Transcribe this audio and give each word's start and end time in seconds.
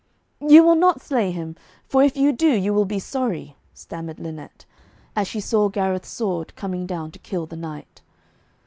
'You 0.39 0.63
will 0.63 0.73
not 0.73 0.99
slay 0.99 1.29
him, 1.29 1.55
for 1.87 2.01
if 2.01 2.17
you 2.17 2.31
do, 2.31 2.47
you 2.51 2.73
will 2.73 2.85
be 2.85 2.97
sorry,' 2.97 3.55
stammered 3.71 4.19
Lynette, 4.19 4.65
as 5.15 5.27
she 5.27 5.39
saw 5.39 5.69
Gareth's 5.69 6.09
sword 6.09 6.55
coming 6.55 6.87
down 6.87 7.11
to 7.11 7.19
kill 7.19 7.45
the 7.45 7.55
knight. 7.55 8.01